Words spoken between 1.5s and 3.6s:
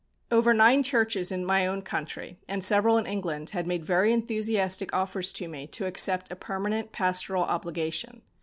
own country, and several in England,